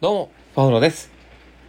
[0.00, 1.10] どうも、パウロです。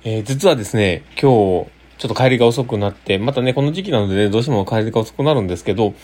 [0.04, 1.66] えー、実はですね、今日、ちょ
[2.06, 5.96] っと帰りが遅くなって、またね、この時期なのでね、どうしても帰りが遅くなるんですけど、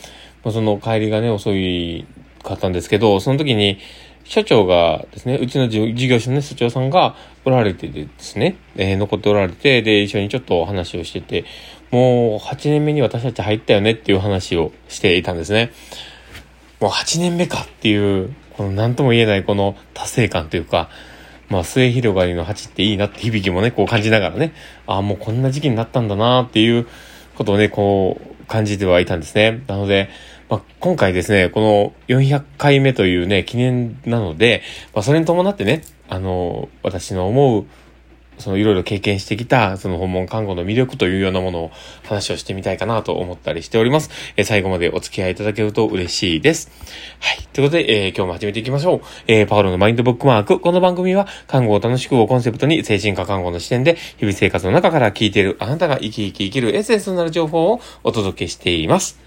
[0.43, 2.07] まあ、その帰りがね、遅い
[2.41, 3.77] かったんですけど、その時に、
[4.23, 7.15] 社長がですね、うちの事業所のね、社長さんが
[7.45, 11.45] おられてですね、えー残っておられて、で、一緒にちょっと話をしてて、
[11.91, 15.71] もう8年目に私たち入ったよねっていう話をしていたんですね。
[16.79, 20.89] もう8年目かっていう、この何とも言えないこの達成感というか、
[21.49, 24.53] まあ末広がりの鉢っていいなって響きもね、こう感じながらね、
[24.87, 26.87] ああ、もうこんな時期になったんだなっていう
[27.35, 29.63] ことをね、こう感じてはいたんですね。
[29.67, 30.09] なので、
[30.49, 34.61] まあ、今回ですね、この400回目というね、記念なので、
[34.93, 37.65] まあ、それに伴ってね、あの、私の思う、
[38.37, 41.71] そのいろいろ経験してきた、その訪問看護の魅力というようなものを
[42.03, 44.09] 話をしてみたいかなと思ったりしております。
[44.37, 46.71] えー最後までお付き合いいただけると嬉しいです。
[47.19, 47.37] はい。
[47.53, 49.01] ということで、えー今日も始めていきましょう。
[49.27, 50.59] えーパウロのマインドブックマーク。
[50.59, 59.19] この番組は、看護を楽しくをコンセプトに、精神科看護の視点で、日々生活の中から聞いているあなたが生き生き生きるエッセンスとなる情報をお届けしています。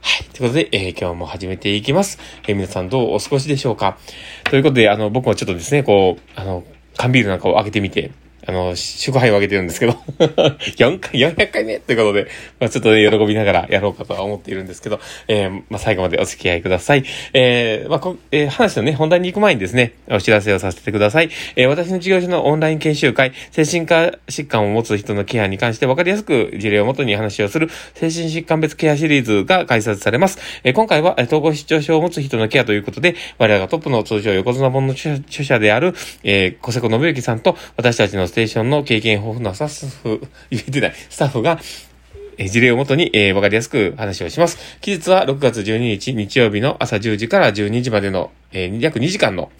[0.00, 0.24] はい。
[0.32, 2.18] ということで、えー今日も始めていきます。
[2.46, 3.98] えー皆さんどうお過ごしでしょうか
[4.44, 6.64] ということで、あの、僕もちょっとですね、こう、あの、
[6.96, 8.12] 缶ビールなんかを開けてみて、
[8.46, 12.26] あの、祝杯をあげてるんですけど、 4回、400回目ということで、
[12.58, 17.04] まあちょっとね、喜びながらやろうかとは思っているんですけど、えーまあ最後までお付き合いください。
[17.34, 21.30] えーまあこ、えー話のね、本題に行く前にですね、お知らせをさせてください。
[21.56, 30.38] えー私の事業所のオンライン研修会、精神科疾患を持つ人のケアに関して分かりやすく事例をもとに話をする、精神疾患別ケアシリーズが開催されます。
[30.64, 41.60] えー今回は、統合失調症を持つ人のケアということで、我らがトップの通常横綱本の著著者である、えー、小瀬子信之さんと、私たちのステーションの経験豊富なスタッフ、言えてない、スタッフが、
[42.38, 44.56] え事例をもとに、えー、わかりやすく話をします。
[44.80, 49.52] 期日は6月12日日曜日の朝10時から12時までの、えー約2時間の、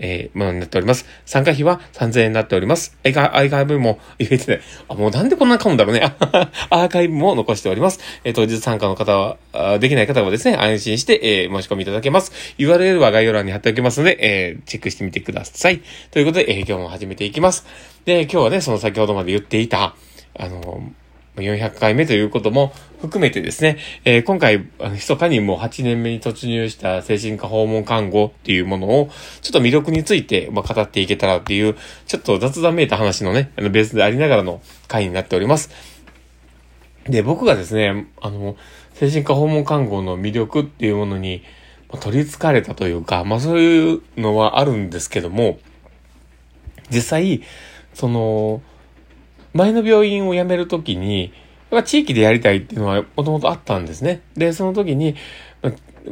[0.00, 1.06] えーものになっております。
[1.24, 2.96] 参加費は3000円になっております。
[3.04, 4.60] アイカアーカイブも言 えてない。
[4.88, 6.02] あ、もうなんでこんな買うんだろうね。
[6.70, 8.00] アーカイブも残しております。
[8.24, 12.32] えー当日参加の方は、あできない方はですね、安心して、えー申し込みいただけます。
[12.58, 15.80] URL は概要欄に貼っておきますので、えーチェックしてみてください。
[16.10, 17.66] ということで、えー今日も始めていきます。
[18.04, 19.94] で、今日はね、その先ほどまで言っていた、
[20.38, 20.82] あの、
[21.36, 29.10] 400回目ということも含めてですね、えー今回、あの、密かにもう8年目に突入した精神科訪問看護っていうものを、
[29.40, 31.76] ちょっと魅力について、まあ、語っていけたらっていう、
[32.06, 35.70] ちょっと雑談めいた話のね、あの、ベースでありながらの回になっております。
[37.04, 38.56] で、僕がですね、あの、
[38.94, 41.42] 精神科訪問看護の魅力っていうものに、
[41.88, 45.58] まあ取り憑かれたというか、まあそういうのはあるんですけども、
[46.90, 47.42] 実際、
[47.94, 48.62] その、
[49.52, 51.32] 前の病院を辞めるときに、
[51.70, 54.22] やっぱ地域でやりたいっていうのはもともとあったんですね。
[54.34, 55.16] で、その時に、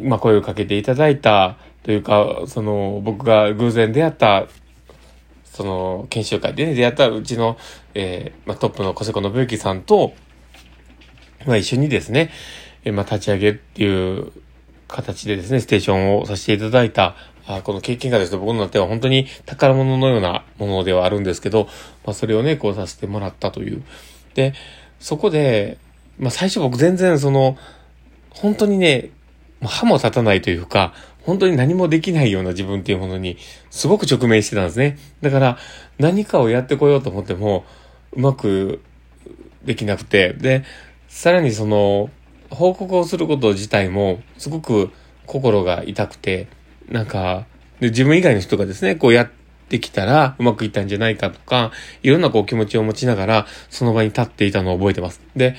[0.01, 4.47] まあ声をかけていただいたというか、その僕が偶然出会った、
[5.45, 7.57] その研修会でね、出会ったうちの、
[7.95, 10.15] えーまあ、トップの小瀬子信之さんと、
[11.47, 12.31] まあ一緒にですね、
[12.85, 14.33] えーまあ立ち上げっていう
[14.87, 17.17] 形でですね、ステーションをさせていただいた、
[17.49, 21.67] あこの経験がですね、僕の中では本当に宝物のようなものではあるんですけど、
[22.05, 23.83] まあそれをね、こうさせてもらったという。
[24.35, 24.53] で、
[25.01, 25.79] そこで、
[26.19, 27.57] まあ最初僕全然その、
[28.31, 29.11] 本当にね、
[29.63, 30.93] 歯も立たないというか、
[31.23, 33.39] 本当に何もできないような自分っていうものに、
[33.71, 34.99] すごく直面してたんですね。
[35.23, 35.59] だから、
[35.99, 37.65] 何かをやってこようと思っても、
[38.13, 38.83] うまく
[39.65, 40.65] できなくて、で、
[41.09, 42.11] さらにその、
[42.51, 44.91] 報告をすること自体も、すごく
[45.27, 46.49] 心が痛くて、
[46.91, 47.47] なんか、
[47.81, 49.31] で自分以外の人がですね、こうやっ
[49.69, 51.73] てきたらうまくいったんじゃないかとか、
[52.03, 55.21] いろんなこう気持ちを持ちながら、その場に立っていたのを覚えてます。
[55.37, 55.57] で、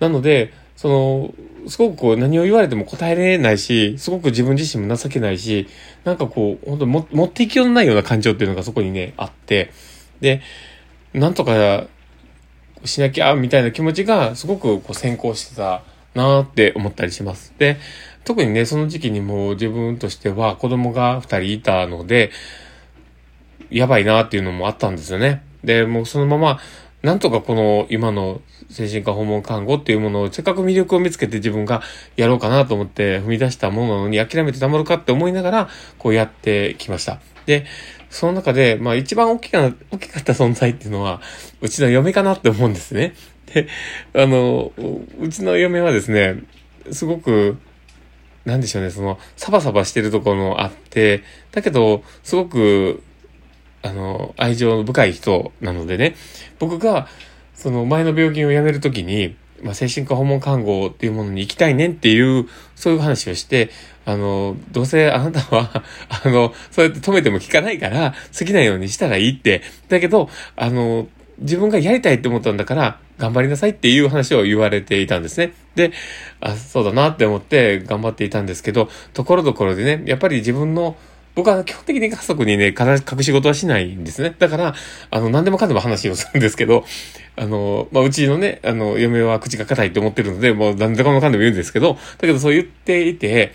[0.00, 1.34] なので、その、
[1.68, 5.66] すごくこう何を言われても答えれないし、すごく自分自身も情けないし、
[6.04, 9.72] なんかこう、本当も持っていきようのないような感情っていうのがそこにね、あって、
[10.20, 10.40] で、
[11.12, 11.86] なんとか
[12.84, 15.82] しなきゃ、みたいな気持ちがすごくこう先行してた
[16.14, 17.52] なーって思ったりします。
[17.58, 17.76] で、
[18.28, 22.30] 特にね、その時期にも自分としては子供が二人いたので、
[23.70, 25.42] やばいなっていうのもあったんですよね。
[25.64, 26.58] で、もうそのまま、
[27.00, 31.80] なんとかこの今の精神科訪問看護っていうものをせっかく魅力を見つけて自分が
[32.16, 37.20] やろうかなと思って踏み出したものなのに諦めてたまるかって思いながらこうやってきました。
[37.46, 37.64] で、
[38.10, 41.22] その中で、まあ一番大きな、大きかった存在っていうのは、
[41.62, 43.14] うちの嫁かなって思うんですね。
[43.54, 43.68] で、
[44.12, 44.70] あの、
[45.18, 46.42] うちの嫁はですね、
[46.90, 47.56] すごく、
[48.48, 51.22] なんでしょうね、その、サバサバしてるところもあって、
[51.52, 53.02] だけど、すごく、
[53.82, 56.16] あの、愛情深い人なのでね、
[56.58, 57.08] 僕が、
[57.54, 63.70] その前の病気を辞めるときに、まあ、精神科訪問看護っていうものに行きたいねんっていう、そういう話をして、
[64.06, 69.60] あの、どうせあなたは、 あの、そうやって止めても効かないから、好きなようにしたらいいって。
[69.90, 71.06] だけど、あの、
[71.38, 75.52] 自分がやりたいって思ったんだから、頑張りなさいっていう話を言われていたんですね。
[75.74, 75.92] で、
[76.40, 80.96] あ、そうだなって思って頑張っていたんですけど、ところどころでね、やっぱり自分の
[81.38, 84.34] 僕は基本的に家族にね、隠し事はしないんですね。
[84.36, 84.74] だから、
[85.12, 86.84] あの、何でもかんでも話をするんですけど、
[87.36, 93.52] あの、まあ、うちのね、あの、嫁は口が硬いって思ってるので、もう何でもかんでも言うんですけど、だけどそう言っていて、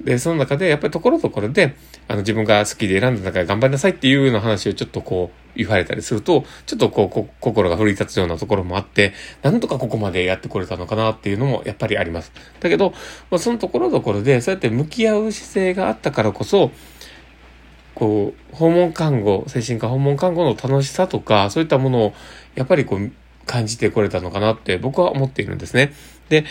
[0.00, 1.74] で、その中で、やっぱりところどころで、
[2.10, 9.12] あの、自分が好きで選んだ中で頑張りなさいっていうような話をちょっとこう、言われたりすると、ちょっとこう、心が奮い立つようなところもあって、
[9.42, 12.32] なんとかここまでやってこれたのかなっていうのもやっぱりあります。
[12.58, 12.90] だけど、
[13.30, 16.72] まあ、そのところどころで、そうやって向き合う姿勢があったからこそ、
[17.94, 22.14] こう、訪問看護、精神科訪問看護の楽しさとか、そういったものを、
[22.56, 23.12] やっぱりこう、
[23.46, 25.92] 感じてこれたのかなって僕は思っているんですね。
[26.28, 26.44] で、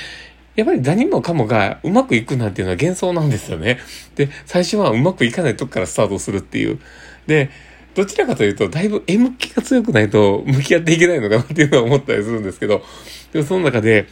[0.60, 3.80] やっぱり何もかもがうまくいくなんていうのは幻想なんですよね。
[4.16, 6.80] で、最初はうまくいかないとこからスタートするっていう。
[7.28, 7.50] で、
[7.96, 12.84] どちらかというと、だいぶ M 気が強くないと向き合っていけないのかなっていうのは思ったりするんですけど、
[13.34, 14.08] でもその中で、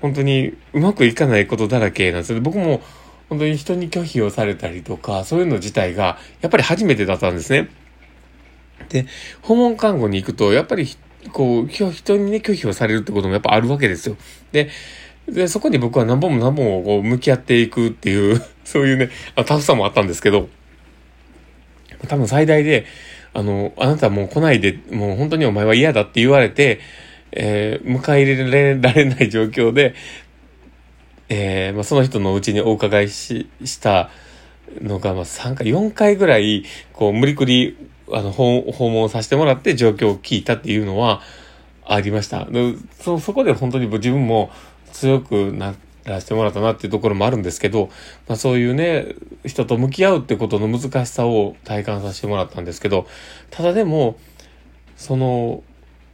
[0.00, 2.40] 本当にうまくいかないことだらけなんですよ。
[2.40, 2.82] 僕も
[3.28, 7.68] 本当に人に拒否をされたりとか、そういうの自体が、やっぱり初めてだったんですね。
[8.88, 9.06] で、
[9.42, 10.88] 訪問看護に行くと、やっぱり、
[11.32, 14.16] こう、人にね、拒否をされるってこともやっぱあるわけですよ。
[14.50, 14.70] で、
[15.28, 20.48] で、そこに僕は何本も何本もこう向き合っていくっていう、 そういうね、あタフさもあったんですけど、
[22.08, 22.86] 多分最大で、
[23.32, 26.80] あの、あなたもう来ないで、もう本当にお前は嫌だって言われて、
[27.32, 29.94] えー、迎え入れられない状況で、
[31.28, 34.10] えー、まあ、その人のうちにお伺いし、した
[34.80, 37.76] のが、まあ、3回、4回ぐらい、こう、無理くり、
[38.12, 41.22] あの、訪問させてもらって状況を聞いたっていうのは、
[41.86, 42.46] ありました。
[43.00, 44.50] そ、そこで本当に自分も
[44.92, 47.90] 強くならせてもらったなっていうところもあるんですけど、
[48.28, 49.14] まあ、そういうね、
[49.44, 53.06] 人と向き合うってことの難しさを体感させてもらったんですけど、
[53.50, 54.16] ただでも、
[54.96, 55.62] その、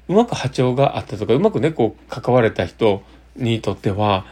[0.08, 3.02] うまく波長があったとか、うまくね、こう、関われた人
[3.36, 4.24] にとっては、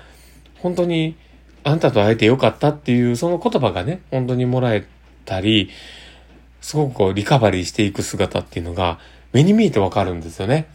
[0.58, 1.16] 本当に
[1.62, 4.86] あんたと会えてよかったっていうその言葉がね、本当にもらえ
[5.24, 5.70] たり、
[6.60, 8.98] すごくこうリカバリーしていく姿っていうのが
[9.32, 10.66] 目に見えてわかるんですよね。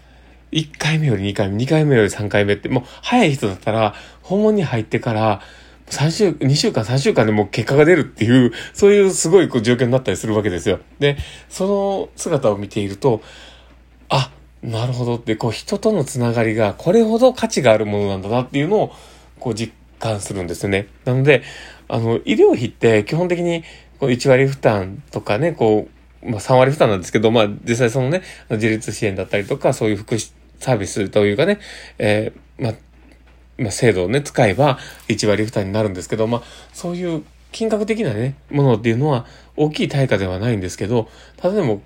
[0.52, 5.42] 1回目より2回目、2回目より3回目って、もう早い人だったら、訪問に入ってから、
[5.88, 10.80] 3週、2週間、3週間でもう結果が出るっていう、そういうすごいこう状況になったりするわけですよ。
[11.00, 11.18] で、
[11.50, 13.22] その姿を見ていると、
[14.10, 14.32] あ、
[14.62, 18.94] なるほどって、こう人とのつながりがこれほど価値があるものなんだなっていうのを、
[19.40, 20.88] こう実感するんですよね。
[21.06, 21.44] なので、
[21.88, 23.64] あの、医療費って基本的に
[24.00, 25.88] こう1割負担とかね、こ
[26.24, 31.60] う、まあ3割負担なんですけど、まあ実際そのね、自立支援だったりとか、そういう福祉サービスというかね、
[31.98, 32.74] えー、まあ、
[33.58, 39.26] ま、制度をね、使えば1割負担になるんですけど、ま、そういう金額的なね、ものっていうのは
[39.56, 41.82] 大きい対価ではないんですけど、ただでも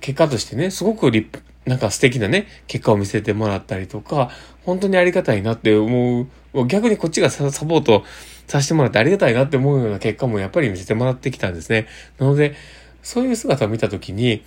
[0.00, 4.30] 結果としてね、すごく立なんか素敵なね、結果を見せてもらったりとか、
[4.64, 8.04] 本当にありがたいなって思う、逆にこっちがサポート
[8.46, 11.88] させてもらってありがたいなって思うような結果もやっぱり見せてもらってきたんですね。
[12.18, 12.54] なので、
[13.02, 14.44] そういう姿を見たときに、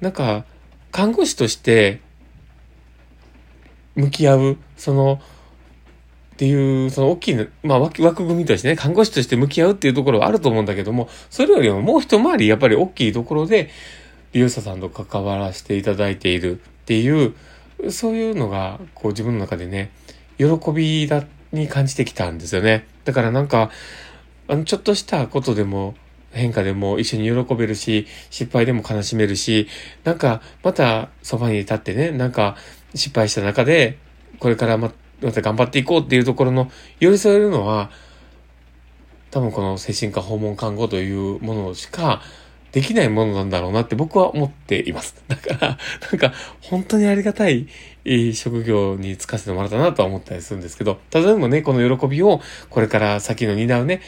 [0.00, 0.46] なんか、
[0.90, 2.00] 看護師として
[3.98, 5.20] 向き合う、その、
[6.34, 13.70] っていう、その大きい、まあ枠組みとしてね、看護師として向き合うっていうところはあると思うんだけども、それよりももう一回りやっぱり大きいところで、
[14.32, 17.34] 利用者さんと関わらせていただいているっていう、
[17.90, 19.90] そういうのが、こう自分の中でね、
[20.38, 22.86] 喜びだ、に感じてきたんですよね。
[23.04, 23.70] だからなんか、
[24.46, 25.94] あの、ちょっとしたことでも、
[26.30, 29.66] 変化でも一緒に喜べるし、失敗でも悲しめるし、
[30.04, 32.56] なんか、またそばに立ってね、なんか、
[32.94, 33.98] 失敗した中で、
[34.38, 37.90] これからま、また頑張っていこうっていうところの寄り添えるのは、
[39.30, 42.22] 多分この精神科訪問看護というものしか、
[42.72, 45.22] できないものなんだろうなって僕は思っています。
[45.28, 45.78] だから、
[46.10, 47.66] なんか、本当にありがたい、
[48.34, 54.00] 職業に就かせてもらったなとは思ったりするんですけど、ただでもね、この喜びを、これから先の担うね、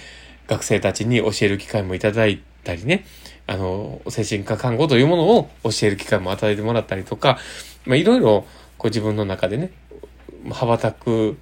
[0.47, 3.05] 学生たちに教える機会もいただいたりね、
[3.47, 7.39] あの、精神科看護というものを教える機会も与えてもらったりとか、
[7.87, 8.47] まあ、いろいろ、
[8.81, 9.71] こう自分の中でね、
[10.51, 11.37] 羽ばたく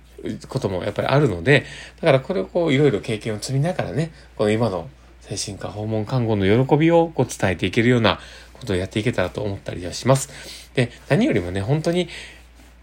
[0.48, 1.64] こともやっぱりあるので、
[2.00, 4.90] だからこれをこういろいろ経験を積みながらね、この今の
[5.20, 8.18] 精神科訪問看護の喜びをこう伝えていけるような
[8.54, 10.30] ことをやっていけたらと思ったりはします。
[10.74, 12.08] で、何よりもね、本当に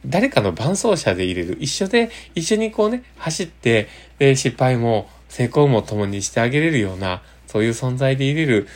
[0.05, 1.57] 誰かの伴走者で入れる。
[1.59, 8.67] 一緒で、一緒にこうね、走って、で、失敗も成功も共にしてあげれるような、そういう存在で入れる、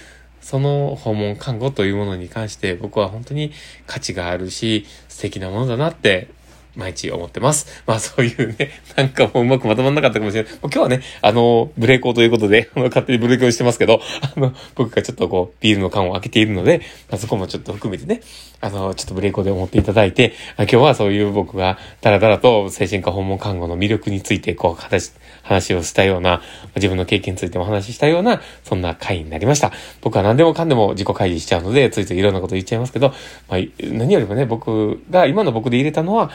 [0.41, 3.51] その訪問看護というものに関して僕は本当に
[3.85, 4.85] 価値があるし、
[5.19, 6.29] 素敵なものだなって
[6.75, 7.83] 毎日思ってます。
[7.85, 10.53] まあそういうね、 なんかもううまくまとまんなかったかもしれない。
[10.61, 18.21] 今日はね、あの、ブレーコーということで、 あの、勝手にブレーコーしてますけど、あの、僕がちょっとこう、ビールの缶を開けているので、まあ、そこもちょっと含めてね、
[18.61, 25.11] あの、ちょっとブレーコーで思っていただいて、今日はそういう僕がダラダラと精神科訪問看護の魅力について、こう、話、
[25.43, 26.41] 話をしたような、
[26.75, 29.71] 自分の経験についても話したような、そんな回になりました。
[30.01, 33.13] 僕は何でもかんでも自己開示しちゃうので、ついついいろんなこと言っちゃいますけど、
[33.49, 36.31] まあ、何よりもね、僕が、今の僕で入れたのは、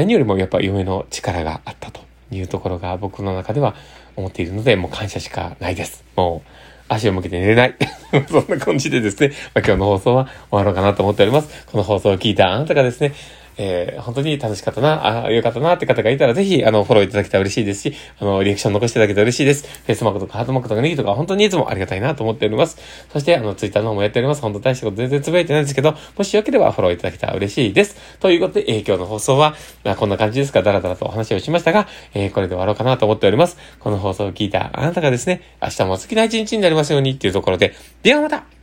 [0.00, 3.74] 何よりもやっぱ夢の力があったというところが僕の中では
[4.16, 6.04] 思っているので、もう感謝しかないです。
[6.16, 6.48] もう、
[6.88, 7.76] 足を向けて寝れない。
[8.30, 11.66] そんな感じでですね、まあ、今日の放送は終わろうかなと思っております。
[11.66, 13.12] この放送を聞いたあなたがですね、
[13.62, 19.68] えー、本当に楽しかったな、ああ、よかったなって方がいたら、ぜひ、あの、フォローいただけたら嬉しいですし、あの、リアクション残していただけたら嬉しいです。
[19.68, 22.78] フェイスマークとかハートマークとかネギとか、本当にいつもありがたいなと思っております。
[23.12, 24.40] そして、あの、ツイッターの方もやっております。
[24.40, 27.96] 本当大したこと全然つぶやいてないんですけど、もしよければフォローいただけたら嬉しいです。
[28.18, 33.58] ということで、えー、今日の放送は、まあ、こんな感じですか、だらだらとお話をしましたが、えー、これで終わろうかなと思っております。
[33.78, 38.59] この放送を聞いたあなたがですね、明日も好きな一日になりますようにっていうところで、ではまた